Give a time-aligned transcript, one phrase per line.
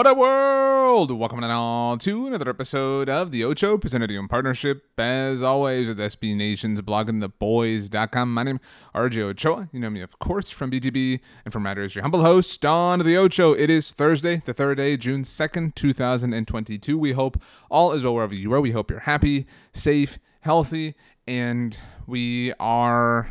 [0.00, 1.10] What a world!
[1.10, 5.88] Welcome on to another episode of The Ocho, presented to you in partnership, as always,
[5.88, 8.32] with SB Nation's bloggingtheboys.com.
[8.32, 8.62] My name is
[8.94, 9.68] RJ Ochoa.
[9.72, 13.14] You know me, of course, from BTB, and from Matters, your humble host on The
[13.18, 13.52] Ocho.
[13.52, 16.96] It is Thursday, the third day, June 2nd, 2022.
[16.96, 17.38] We hope
[17.70, 18.60] all is well wherever you are.
[18.62, 20.94] We hope you're happy, safe, healthy,
[21.26, 21.76] and
[22.06, 23.30] we are.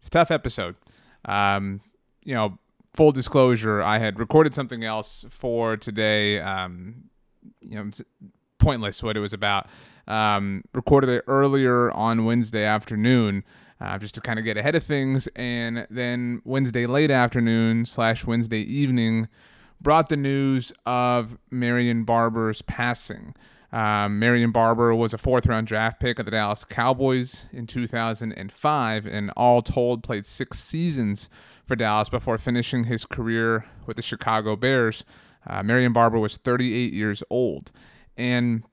[0.00, 0.76] It's a tough episode.
[1.24, 1.80] Um,
[2.22, 2.58] you know,
[2.98, 6.40] full disclosure, I had recorded something else for today.
[6.40, 7.04] Um,
[7.60, 7.88] you know,
[8.58, 9.68] pointless what it was about.
[10.08, 13.44] Um, recorded it earlier on Wednesday afternoon,
[13.80, 18.26] uh, just to kind of get ahead of things, and then Wednesday late afternoon slash
[18.26, 19.28] Wednesday evening
[19.80, 23.32] brought the news of Marion Barber's passing.
[23.70, 29.06] Um, Marion Barber was a fourth round draft pick of the Dallas Cowboys in 2005,
[29.06, 31.28] and all told, played six seasons
[31.66, 35.04] for Dallas before finishing his career with the Chicago Bears.
[35.46, 37.72] Uh, Marion Barber was 38 years old
[38.16, 38.64] and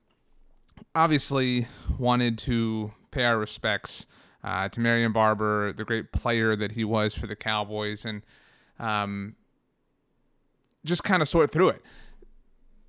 [0.95, 1.67] obviously
[1.97, 4.07] wanted to pay our respects
[4.43, 8.21] uh, to Marion Barber, the great player that he was for the Cowboys, and
[8.79, 9.35] um,
[10.83, 11.81] just kind of sort through it.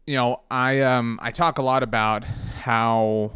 [0.07, 3.33] You know, I um, I talk a lot about how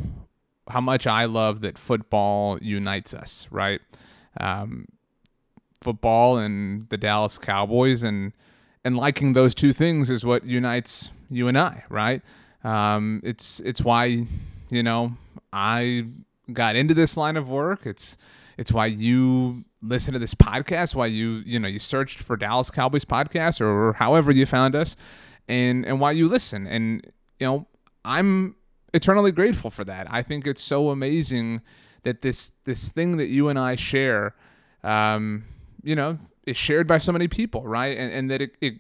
[0.69, 3.81] how much I love that football unites us, right?
[4.39, 4.87] Um,
[5.81, 8.33] football and the Dallas Cowboys and
[8.85, 12.23] and liking those two things is what unites you and I, right?
[12.63, 14.27] Um, it's it's why
[14.71, 15.17] you know
[15.53, 16.07] I
[16.53, 17.85] got into this line of work.
[17.85, 18.17] It's
[18.57, 20.95] it's why you listen to this podcast.
[20.95, 24.97] Why you you know you searched for Dallas Cowboys podcast or however you found us,
[25.51, 26.67] and and why you listen.
[26.67, 27.07] And
[27.39, 27.67] you know
[28.05, 28.57] I'm
[28.95, 30.07] eternally grateful for that.
[30.11, 31.63] I think it's so amazing
[32.05, 34.35] that this this thing that you and I share.
[34.83, 35.45] Um,
[35.83, 38.75] you know is shared by so many people right and, and that it, it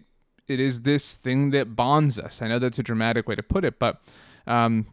[0.48, 3.64] it is this thing that bonds us i know that's a dramatic way to put
[3.64, 4.00] it but
[4.46, 4.86] um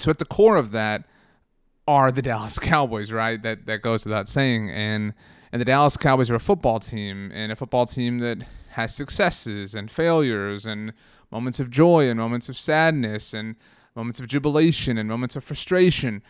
[0.00, 1.04] so at the core of that
[1.86, 5.14] are the dallas cowboys right that that goes without saying and
[5.54, 8.42] and the dallas cowboys are a football team and a football team that
[8.72, 10.92] has successes and failures and
[11.30, 13.54] moments of joy and moments of sadness and
[13.94, 16.22] moments of jubilation and moments of frustration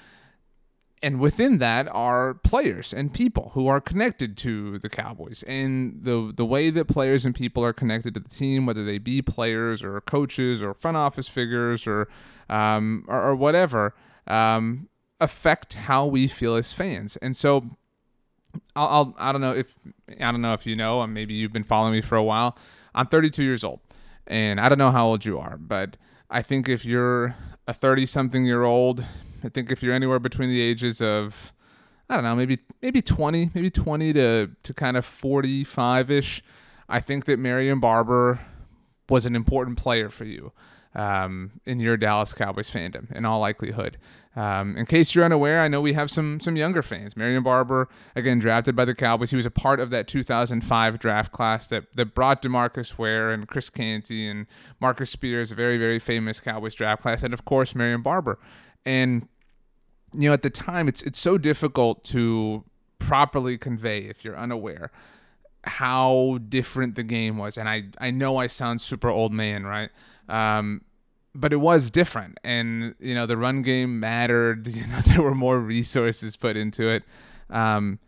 [1.05, 6.33] and within that are players and people who are connected to the Cowboys and the
[6.35, 9.85] the way that players and people are connected to the team, whether they be players
[9.85, 12.09] or coaches or front office figures or
[12.49, 13.95] um, or, or, whatever,
[14.27, 14.89] um,
[15.21, 17.17] affect how we feel as fans.
[17.19, 17.77] And so,
[18.77, 19.77] I'll, I'll I don't know if
[20.21, 22.57] I don't know if you know, maybe you've been following me for a while.
[22.95, 23.81] I'm 32 years old,
[24.27, 25.97] and I don't know how old you are, but
[26.31, 27.35] I think if you're
[27.67, 29.05] a 30 something year old,
[29.43, 31.53] I think if you're anywhere between the ages of
[32.09, 36.43] I don't know, maybe maybe 20, maybe 20 to to kind of 45ish,
[36.89, 38.41] I think that Marion Barber
[39.09, 40.53] was an important player for you
[40.95, 43.99] um, in your Dallas Cowboys fandom, in all likelihood.
[44.37, 47.17] Um, in case you're unaware, I know we have some some younger fans.
[47.17, 51.33] Marion Barber, again drafted by the Cowboys, he was a part of that 2005 draft
[51.33, 54.47] class that that brought Demarcus Ware and Chris Canty and
[54.81, 58.39] Marcus Spears, a very very famous Cowboys draft class, and of course Marion Barber.
[58.85, 59.29] And
[60.13, 62.65] you know, at the time, it's it's so difficult to
[62.99, 64.91] properly convey if you're unaware
[65.67, 67.57] how different the game was.
[67.57, 69.91] And I I know I sound super old man, right?
[70.29, 70.83] Um,
[71.35, 74.69] but it was different, and you know the run game mattered.
[74.75, 77.03] You know there were more resources put into it.
[77.51, 77.99] Um,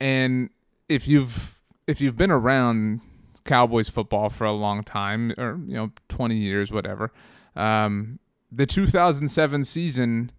[0.00, 0.50] and
[0.88, 3.00] if you've if you've been around
[3.44, 7.12] Cowboys football for a long time, or you know, 20 years, whatever,
[7.56, 8.18] um,
[8.52, 10.30] the 2007 season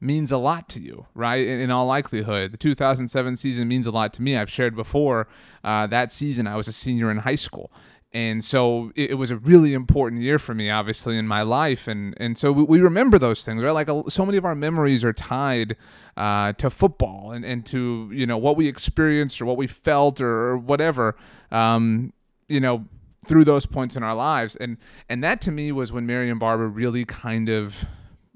[0.00, 1.46] means a lot to you, right?
[1.46, 4.36] In, in, all likelihood, the 2007 season means a lot to me.
[4.36, 5.28] I've shared before
[5.62, 7.72] uh, that season I was a senior in high school,
[8.14, 11.88] and so it, it, was a really important year for me obviously in my life.
[11.88, 13.70] And and so we, we remember those things right?
[13.70, 15.76] Like a, so many of our memories are tied
[16.16, 20.20] uh, to football and, and to you know what we experienced or what we felt
[20.20, 21.16] or, or whatever
[21.50, 22.12] um,
[22.48, 22.84] you know
[23.24, 24.56] through those points in our lives.
[24.56, 24.76] And
[25.08, 27.86] and that to me was when marion barber really kind of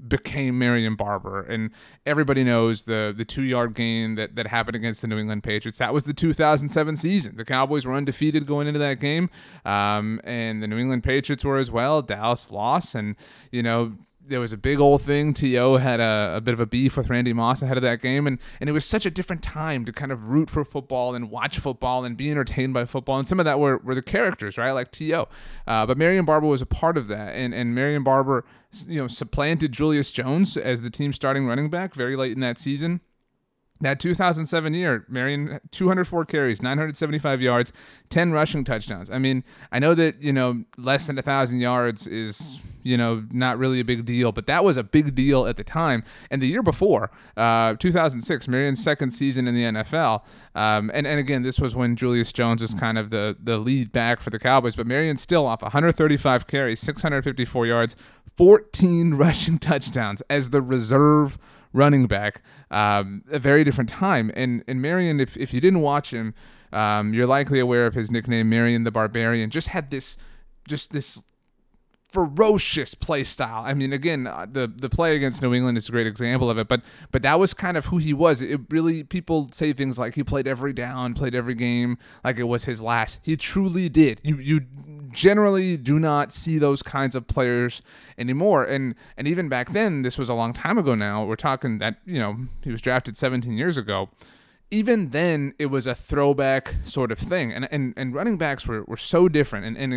[0.08, 1.70] became Marion Barber, and
[2.04, 5.78] everybody knows the the two yard gain that that happened against the New England Patriots.
[5.78, 7.36] That was the 2007 season.
[7.36, 9.30] The Cowboys were undefeated going into that game,
[9.64, 12.02] um, and the New England Patriots were as well.
[12.02, 13.16] Dallas lost, and
[13.50, 13.96] you know
[14.28, 15.32] there was a big old thing.
[15.34, 15.76] T.O.
[15.76, 18.26] had a, a, bit of a beef with Randy Moss ahead of that game.
[18.26, 21.30] And, and it was such a different time to kind of root for football and
[21.30, 23.18] watch football and be entertained by football.
[23.18, 24.72] And some of that were, were the characters, right?
[24.72, 25.28] Like T.O.
[25.66, 27.34] Uh, but Marion Barber was a part of that.
[27.34, 28.44] And, and Marion Barber,
[28.86, 32.58] you know, supplanted Julius Jones as the team starting running back very late in that
[32.58, 33.00] season.
[33.80, 37.72] That 2007 year, Marion 204 carries, 975 yards,
[38.08, 39.10] 10 rushing touchdowns.
[39.10, 43.24] I mean, I know that you know less than a thousand yards is you know
[43.30, 46.04] not really a big deal, but that was a big deal at the time.
[46.30, 50.22] And the year before, uh, 2006, Marion's second season in the NFL,
[50.54, 53.92] um, and and again, this was when Julius Jones was kind of the the lead
[53.92, 57.96] back for the Cowboys, but Marion still off 135 carries, 654 yards,
[58.36, 61.36] 14 rushing touchdowns as the reserve
[61.76, 62.42] running back.
[62.70, 64.32] Um, a very different time.
[64.34, 66.34] And and Marion, if if you didn't watch him,
[66.72, 69.50] um, you're likely aware of his nickname, Marion the Barbarian.
[69.50, 70.16] Just had this,
[70.66, 71.22] just this
[72.08, 73.62] ferocious play style.
[73.64, 76.58] I mean, again, uh, the the play against New England is a great example of
[76.58, 76.68] it.
[76.68, 78.42] But but that was kind of who he was.
[78.42, 82.44] It really people say things like he played every down, played every game like it
[82.44, 83.18] was his last.
[83.22, 84.20] He truly did.
[84.22, 84.62] You you
[85.12, 87.82] generally do not see those kinds of players
[88.18, 88.64] anymore.
[88.64, 91.24] And and even back then, this was a long time ago now.
[91.24, 94.10] We're talking that, you know, he was drafted 17 years ago.
[94.70, 97.52] Even then, it was a throwback sort of thing.
[97.52, 99.64] And and, and running backs were, were so different.
[99.66, 99.92] And, and,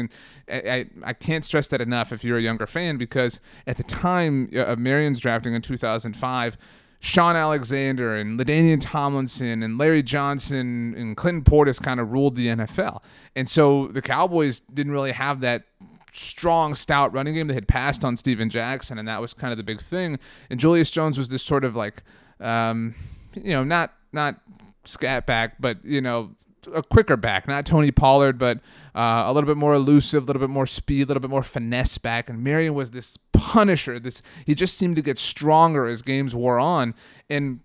[0.48, 3.84] and I, I can't stress that enough if you're a younger fan, because at the
[3.84, 6.58] time uh, of Marion's drafting in 2005,
[7.02, 12.48] Shaun Alexander and LaDainian Tomlinson and Larry Johnson and Clinton Portis kind of ruled the
[12.48, 13.02] NFL.
[13.36, 15.64] And so the Cowboys didn't really have that
[16.12, 17.48] strong, stout running game.
[17.48, 20.20] They had passed on Steven Jackson, and that was kind of the big thing.
[20.50, 22.04] And Julius Jones was this sort of like,
[22.42, 22.96] um,
[23.34, 24.40] you know, not not
[24.84, 26.36] scat back, but you know,
[26.74, 28.60] a quicker back, not Tony Pollard, but
[28.96, 31.44] uh, a little bit more elusive, a little bit more speed, a little bit more
[31.44, 32.30] finesse back.
[32.30, 34.00] And Marion was this punisher.
[34.00, 36.94] This he just seemed to get stronger as games wore on.
[37.30, 37.62] And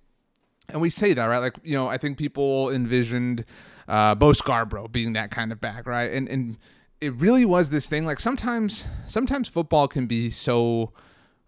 [0.69, 3.45] and we say that right, like you know, I think people envisioned
[3.89, 6.11] uh, Bo Scarborough being that kind of back, right?
[6.11, 6.59] And and
[7.01, 8.07] it really was this thing.
[8.07, 10.93] Like sometimes sometimes football can be so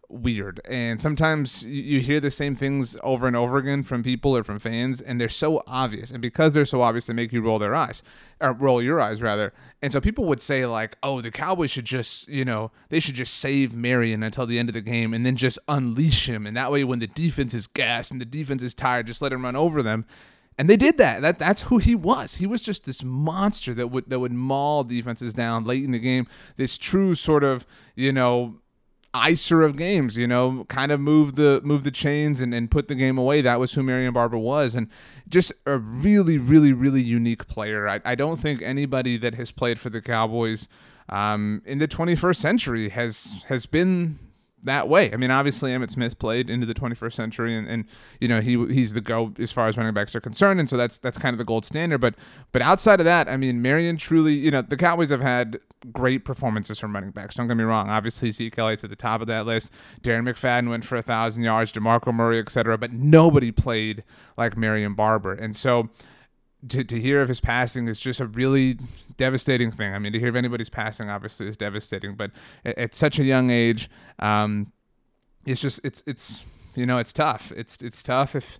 [0.08, 0.61] weird.
[0.69, 4.58] And sometimes you hear the same things over and over again from people or from
[4.58, 6.11] fans, and they're so obvious.
[6.11, 8.03] And because they're so obvious, they make you roll their eyes,
[8.41, 9.53] or roll your eyes rather.
[9.82, 13.14] And so people would say like, "Oh, the Cowboys should just, you know, they should
[13.14, 16.47] just save Marion until the end of the game, and then just unleash him.
[16.47, 19.32] And that way, when the defense is gassed and the defense is tired, just let
[19.32, 20.06] him run over them."
[20.58, 21.20] And they did that.
[21.20, 22.37] That that's who he was.
[22.37, 25.98] He was just this monster that would that would maul defenses down late in the
[25.98, 26.27] game.
[26.56, 28.56] This true sort of, you know,
[29.15, 32.89] icer of games, you know, kind of move the move the chains and, and put
[32.89, 33.41] the game away.
[33.41, 34.75] That was who Marion Barber was.
[34.75, 34.89] And
[35.29, 37.89] just a really, really, really unique player.
[37.89, 40.69] I, I don't think anybody that has played for the Cowboys
[41.08, 44.19] um, in the 21st century has has been
[44.67, 45.13] that way.
[45.13, 47.85] I mean, obviously Emmitt Smith played into the 21st century, and, and
[48.20, 50.77] you know he he's the go as far as running backs are concerned, and so
[50.77, 51.99] that's that's kind of the gold standard.
[51.99, 52.15] But
[52.53, 55.58] but outside of that, I mean, Marion truly, you know, the Cowboys have had
[55.93, 57.35] great performances from running backs.
[57.35, 57.89] Don't get me wrong.
[57.89, 59.73] Obviously, Zeke Elliott's at the top of that list.
[60.03, 62.77] Darren McFadden went for a thousand yards, Demarco Murray, etc.
[62.79, 64.05] But nobody played
[64.37, 65.89] like Marion Barber, and so
[66.69, 68.79] to, to hear of his passing is just a really
[69.17, 69.94] devastating thing.
[69.94, 72.31] I mean, to hear of anybody's passing obviously is devastating, but
[72.65, 74.73] at, at such a young age, um,
[75.44, 76.44] it's just it's it's
[76.75, 77.53] you know it's tough.
[77.56, 78.58] It's it's tough if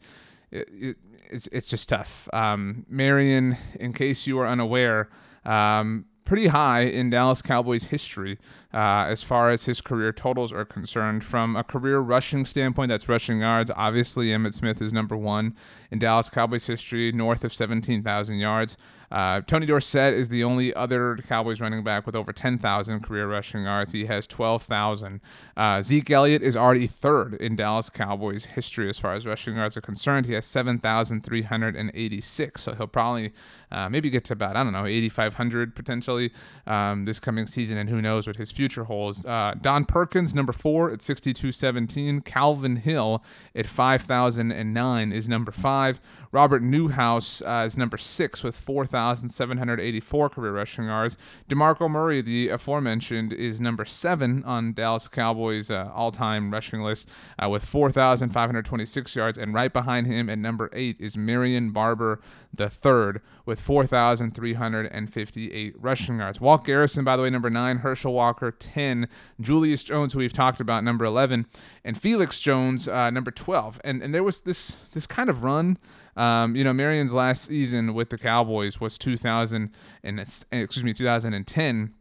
[0.51, 0.97] it, it,
[1.31, 2.29] it's it's just tough.
[2.33, 5.09] Um, Marion, in case you are unaware,
[5.45, 8.39] um, pretty high in Dallas Cowboys history.
[8.77, 11.25] Uh, as far as his career totals are concerned.
[11.25, 13.71] From a career rushing standpoint, that's rushing yards.
[13.75, 15.57] Obviously, Emmitt Smith is number one
[15.91, 18.77] in Dallas Cowboys history, north of 17,000 yards.
[19.11, 23.65] Uh, Tony Dorsett is the only other Cowboys running back with over 10,000 career rushing
[23.65, 23.93] yards.
[23.93, 25.21] He has 12,000.
[25.57, 29.77] Uh, Zeke Elliott is already third in Dallas Cowboys history as far as rushing yards
[29.77, 30.27] are concerned.
[30.27, 32.63] He has 7,386.
[32.63, 33.33] So he'll probably
[33.71, 36.33] uh, maybe get to about, I don't know, 8,500 potentially
[36.67, 39.25] um, this coming season, and who knows what his future holds.
[39.25, 42.21] Uh, Don Perkins, number four at 6,217.
[42.23, 43.23] Calvin Hill
[43.55, 46.01] at 5,009 is number five.
[46.33, 51.17] Robert Newhouse uh, is number six with 4,784 career rushing yards.
[51.49, 57.09] DeMarco Murray, the aforementioned, is number seven on Dallas Cowboys' uh, all time rushing list
[57.39, 59.39] uh, with 4,526 yards.
[59.39, 62.21] And right behind him at number eight is Marion Barber
[62.57, 66.41] the third with 4,358 rushing yards.
[66.41, 67.77] Walt Garrison, by the way, number nine.
[67.79, 69.09] Herschel Walker, 10.
[69.41, 71.47] Julius Jones, who we've talked about, number 11.
[71.85, 73.81] And Felix Jones, uh, number 12.
[73.85, 75.79] And, and there was this, this kind of run.
[76.17, 79.71] Um, you know, Marion's last season with the Cowboys was 2000
[80.03, 81.95] and excuse me, 2010.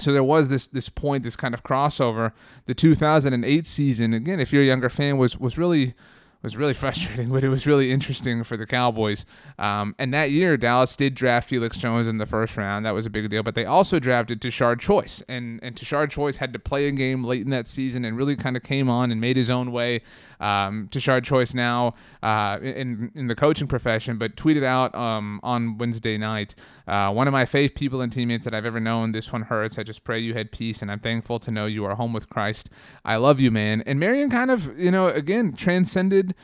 [0.00, 2.32] So there was this this point, this kind of crossover.
[2.66, 5.94] The 2008 season, again, if you're a younger fan, was was really
[6.42, 9.24] was really frustrating, but it was really interesting for the Cowboys.
[9.58, 12.84] Um, and that year, Dallas did draft Felix Jones in the first round.
[12.84, 13.42] That was a big deal.
[13.42, 17.24] But they also drafted Tashard Choice, and and Tashard Choice had to play a game
[17.24, 20.02] late in that season and really kind of came on and made his own way.
[20.42, 25.78] Um, Tashard Choice now uh, in in the coaching profession, but tweeted out um, on
[25.78, 26.54] Wednesday night,
[26.86, 29.12] uh, one of my faith people and teammates that I've ever known.
[29.12, 29.78] This one hurts.
[29.78, 32.28] I just pray you had peace, and I'm thankful to know you are home with
[32.28, 32.68] Christ.
[33.04, 33.82] I love you, man.
[33.86, 36.34] And Marion kind of, you know, again transcended.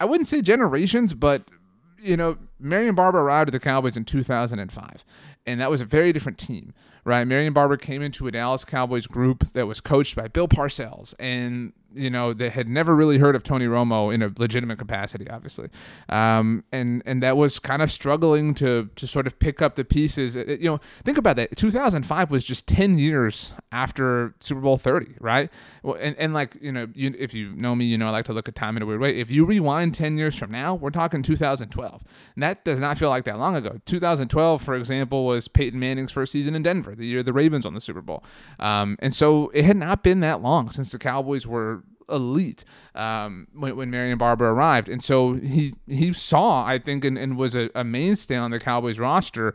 [0.00, 1.44] I wouldn't say generations, but
[2.02, 5.04] you know, Marion Barber arrived at the Cowboys in 2005,
[5.46, 6.72] and that was a very different team,
[7.04, 7.24] right?
[7.24, 11.72] Marion Barber came into a Dallas Cowboys group that was coached by Bill Parcells, and
[11.94, 15.68] you know, that had never really heard of Tony Romo in a legitimate capacity, obviously,
[16.08, 19.84] um, and and that was kind of struggling to to sort of pick up the
[19.84, 20.36] pieces.
[20.36, 21.56] It, you know, think about that.
[21.56, 25.50] 2005 was just 10 years after Super Bowl 30, right?
[25.82, 28.26] Well, and, and like you know, you, if you know me, you know I like
[28.26, 29.18] to look at time in a weird way.
[29.18, 32.04] If you rewind 10 years from now, we're talking 2012,
[32.34, 33.80] and that does not feel like that long ago.
[33.86, 37.74] 2012, for example, was Peyton Manning's first season in Denver, the year the Ravens won
[37.74, 38.22] the Super Bowl,
[38.58, 41.79] um, and so it had not been that long since the Cowboys were
[42.10, 42.64] elite
[42.94, 44.88] um, when, when Marion Barber arrived.
[44.88, 48.60] And so he he saw, I think, and, and was a, a mainstay on the
[48.60, 49.54] Cowboys roster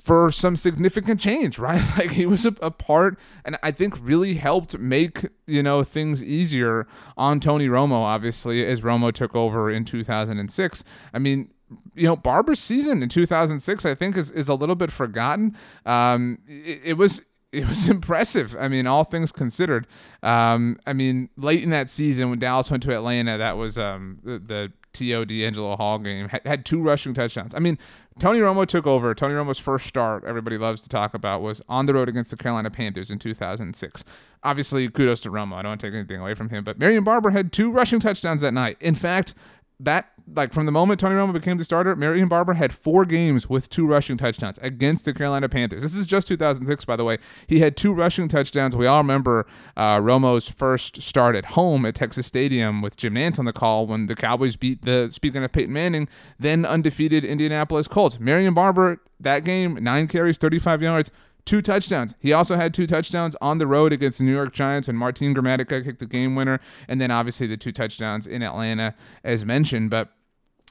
[0.00, 1.82] for some significant change, right?
[1.98, 6.22] Like he was a, a, part, and I think really helped make you know things
[6.22, 7.92] easier on Tony Romo.
[7.92, 10.84] Obviously, as Romo took over in 2006.
[11.12, 11.50] I mean,
[11.94, 15.56] you know, Barber's season in 2006, I think, is, is a little bit forgotten.
[15.84, 18.56] Um, it, it was it was impressive.
[18.58, 19.86] I mean, all things considered.
[20.22, 24.18] Um, I mean, late in that season when Dallas went to Atlanta, that was um,
[24.22, 25.24] the, the T.O.
[25.24, 27.54] DeAngelo Hall game, had, had, two rushing touchdowns.
[27.54, 27.78] I mean,
[28.18, 29.14] Tony Romo took over.
[29.14, 32.36] Tony Romo's first start, everybody loves to talk about, was on the road against the
[32.36, 34.04] Carolina Panthers in 2006.
[34.42, 35.54] Obviously, kudos to Romo.
[35.54, 38.00] I don't want to take anything away from him, but Marion Barber had two rushing
[38.00, 38.76] touchdowns that night.
[38.80, 39.34] In fact,
[39.80, 43.48] that like from the moment Tony Romo became the starter, Marion Barber had four games
[43.48, 45.82] with two rushing touchdowns against the Carolina Panthers.
[45.82, 47.18] This is just 2006, by the way.
[47.46, 48.76] He had two rushing touchdowns.
[48.76, 53.38] We all remember uh, Romo's first start at home at Texas Stadium with Jim Nantz
[53.38, 56.08] on the call when the Cowboys beat the speaking of Peyton Manning,
[56.38, 58.18] then undefeated Indianapolis Colts.
[58.20, 61.10] Marion Barber that game nine carries, 35 yards
[61.44, 62.14] two touchdowns.
[62.20, 65.34] He also had two touchdowns on the road against the New York Giants when Martin
[65.34, 69.90] Gramatica kicked the game winner, and then obviously the two touchdowns in Atlanta, as mentioned.
[69.90, 70.10] But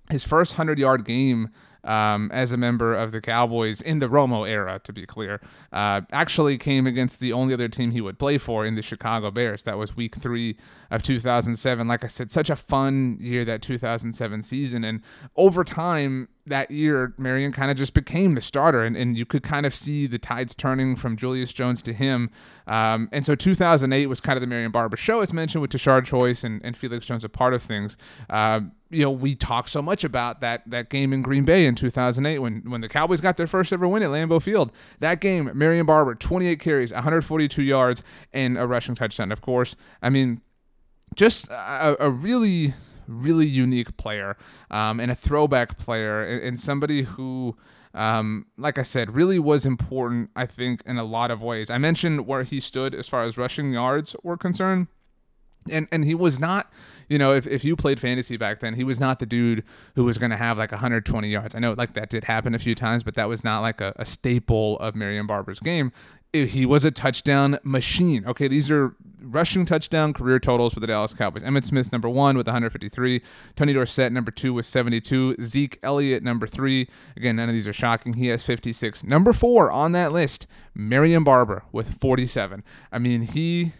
[0.10, 1.50] his first 100 yard game
[1.84, 6.02] um, as a member of the Cowboys in the Romo era, to be clear, uh,
[6.12, 9.64] actually came against the only other team he would play for in the Chicago Bears.
[9.64, 10.58] That was week three
[10.92, 11.88] of 2007.
[11.88, 14.84] Like I said, such a fun year, that 2007 season.
[14.84, 15.02] And
[15.38, 19.44] over time, that year, Marion kind of just became the starter, and, and you could
[19.44, 22.30] kind of see the tides turning from Julius Jones to him.
[22.66, 26.06] Um, and so 2008 was kind of the Marion Barber show, as mentioned, with Tashard
[26.06, 27.98] Choice and, and Felix Jones a part of things.
[28.30, 31.76] Uh, you know, we talk so much about that that game in Green Bay in
[31.76, 34.72] 2008 when when the Cowboys got their first ever win at Lambeau Field.
[35.00, 39.32] That game, Marion Barber, 28 carries, 142 yards, and a rushing touchdown.
[39.32, 40.42] Of course, I mean,
[41.16, 42.74] just a, a really
[43.08, 44.38] really unique player
[44.72, 47.56] um, and a throwback player and, and somebody who
[47.94, 51.72] um, like I said, really was important, I think, in a lot of ways.
[51.72, 54.88] I mentioned where he stood as far as rushing yards were concerned.
[55.70, 56.72] and and he was not
[57.10, 59.64] you know if, if you played fantasy back then he was not the dude
[59.96, 62.60] who was going to have like 120 yards i know like that did happen a
[62.60, 65.92] few times but that was not like a, a staple of marion barber's game
[66.34, 68.26] he was a touchdown machine.
[68.26, 71.44] Okay these are rushing touchdown career totals for the dallas cowboys.
[71.44, 73.22] Emmitt smith number one with 153
[73.56, 76.88] tony dorsett number two with 72 zeke elliott number three.
[77.16, 78.14] Again none of these are shocking.
[78.14, 83.74] He has 56 number four on that list marion barber with 47 i mean he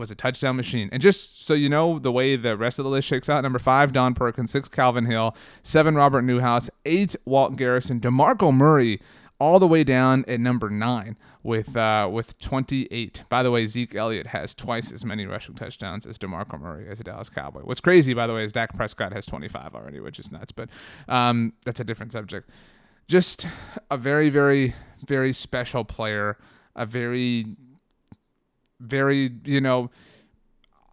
[0.00, 0.88] was a touchdown machine.
[0.90, 3.58] And just so you know, the way the rest of the list shakes out: number
[3.60, 9.00] five, Don Perkins; six, Calvin Hill; seven, Robert Newhouse; eight, Walt Garrison; Demarco Murray,
[9.40, 13.24] all the way down at number nine with uh, with 28.
[13.28, 17.00] By the way, Zeke Elliott has twice as many rushing touchdowns as Demarco Murray as
[17.00, 17.62] a Dallas Cowboy.
[17.62, 20.52] What's crazy, by the way, is Dak Prescott has 25 already, which is nuts.
[20.52, 20.68] But
[21.08, 22.50] um, that's a different subject.
[23.08, 23.48] Just
[23.90, 24.74] a very, very,
[25.06, 26.36] very special player.
[26.76, 27.46] A very
[28.80, 29.90] very, you know,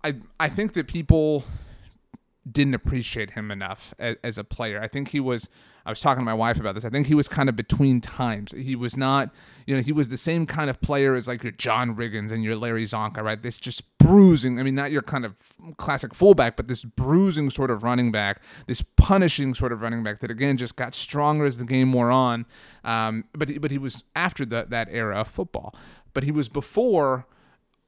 [0.04, 1.44] I I think that people
[2.50, 4.80] didn't appreciate him enough as, as, a player.
[4.82, 5.50] I think he was.
[5.88, 6.84] I was talking to my wife about this.
[6.84, 8.52] I think he was kind of between times.
[8.52, 9.34] He was not,
[9.66, 12.44] you know, he was the same kind of player as like your John Riggins and
[12.44, 13.42] your Larry Csonka, right?
[13.42, 14.60] This just bruising.
[14.60, 15.36] I mean, not your kind of
[15.78, 20.20] classic fullback, but this bruising sort of running back, this punishing sort of running back
[20.20, 22.46] that again just got stronger as the game wore on.
[22.84, 25.74] Um, but but he was after the, that era of football.
[26.14, 27.28] But he was before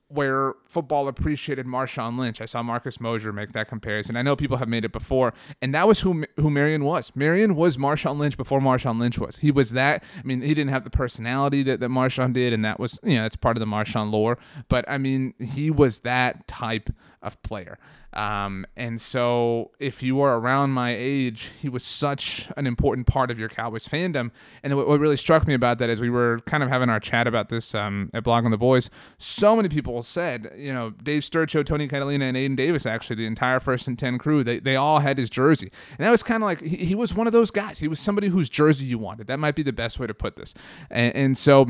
[0.10, 2.42] where football appreciated Marshawn Lynch.
[2.42, 4.16] I saw Marcus Mosher make that comparison.
[4.16, 7.12] I know people have made it before, and that was who who Marion was.
[7.16, 9.38] Marion was Marshawn Lynch before Marshawn Lynch was.
[9.38, 10.04] He was that.
[10.18, 13.16] I mean, he didn't have the personality that, that Marshawn did, and that was you
[13.16, 14.38] know that's part of the Marshawn lore.
[14.68, 16.89] But I mean, he was that type
[17.21, 17.77] of player.
[18.13, 23.29] Um, and so, if you were around my age, he was such an important part
[23.29, 24.31] of your Cowboys fandom.
[24.63, 26.99] And what, what really struck me about that is we were kind of having our
[26.99, 28.89] chat about this um, at Blogging the Boys.
[29.19, 33.27] So many people said, you know, Dave Sturcho, Tony Catalina, and Aiden Davis, actually, the
[33.27, 35.71] entire first and 10 crew, they, they all had his jersey.
[35.97, 37.77] And that was kind of like, he, he, was one of those guys.
[37.77, 39.27] He was somebody whose jersey you wanted.
[39.27, 40.55] That might be the best way to put this.
[40.89, 41.67] And, and so,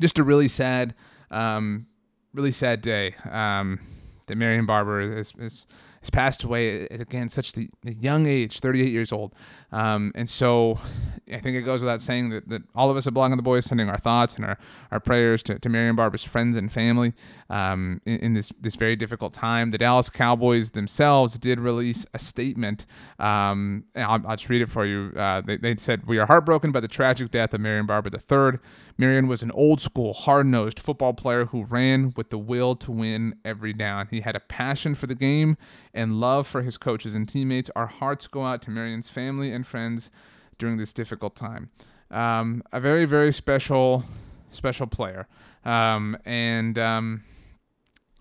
[0.00, 0.94] just a really sad,
[1.30, 1.86] um,
[2.32, 3.14] really sad day.
[3.30, 3.78] Um,
[4.26, 5.66] that Marion Barber is, is
[6.04, 9.34] has passed away again such the, young age, 38 years old.
[9.74, 10.78] Um, and so
[11.32, 13.64] I think it goes without saying that, that all of us at Blogging the Boys
[13.64, 14.56] sending our thoughts and our,
[14.92, 17.12] our prayers to, to Marion Barber's friends and family
[17.50, 19.72] um, in, in, this, this very difficult time.
[19.72, 22.86] The Dallas Cowboys themselves did release a statement.
[23.18, 25.12] Um, and I'll, I'll, just read it for you.
[25.16, 28.60] Uh, they, they said, We are heartbroken by the tragic death of Marion Barber III.
[28.96, 32.92] Marion was an old school, hard nosed football player who ran with the will to
[32.92, 34.06] win every down.
[34.08, 35.56] He had a passion for the game
[35.92, 37.70] and love for his coaches and teammates.
[37.74, 40.10] Our hearts go out to Marion's family and friends
[40.58, 41.70] during this difficult time.
[42.10, 44.04] Um, a very, very special,
[44.50, 45.26] special player.
[45.64, 47.24] Um, and um,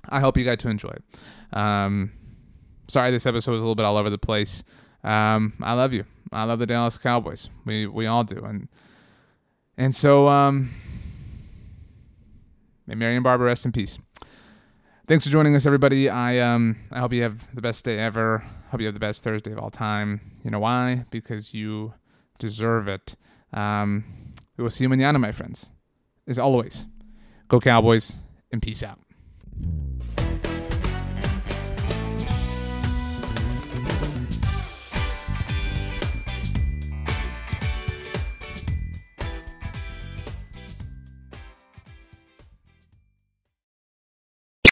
[0.10, 1.58] I hope you got to enjoy it.
[1.58, 2.12] Um,
[2.88, 4.64] sorry, this episode was a little bit all over the place.
[5.04, 6.06] Um, I love you.
[6.32, 7.50] I love the Dallas Cowboys.
[7.66, 8.44] We we all do.
[8.44, 8.68] And
[9.78, 10.72] and so, um,
[12.88, 14.00] may Marion Barber rest in peace.
[15.06, 16.08] Thanks for joining us, everybody.
[16.08, 18.42] I um I hope you have the best day ever.
[18.72, 20.22] Hope you have the best Thursday of all time.
[20.46, 21.04] You know why?
[21.12, 21.94] Because you
[22.40, 23.18] deserve it.
[23.52, 24.06] Um,
[24.56, 25.72] we will see you manana, my friends.
[26.26, 26.88] As always,
[27.50, 28.16] go Cowboys
[28.54, 29.00] and peace out.